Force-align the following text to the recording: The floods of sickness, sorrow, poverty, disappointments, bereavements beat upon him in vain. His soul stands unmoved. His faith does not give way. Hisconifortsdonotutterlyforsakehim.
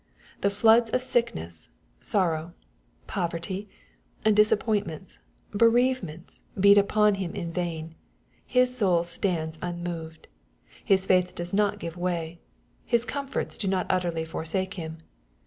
The 0.39 0.49
floods 0.49 0.89
of 0.89 1.01
sickness, 1.03 1.69
sorrow, 1.99 2.55
poverty, 3.05 3.69
disappointments, 4.23 5.19
bereavements 5.51 6.41
beat 6.59 6.79
upon 6.79 7.13
him 7.21 7.35
in 7.35 7.53
vain. 7.53 7.93
His 8.47 8.75
soul 8.75 9.03
stands 9.03 9.59
unmoved. 9.61 10.27
His 10.83 11.05
faith 11.05 11.35
does 11.35 11.53
not 11.53 11.77
give 11.77 11.97
way. 11.97 12.39
Hisconifortsdonotutterlyforsakehim. 12.91 14.97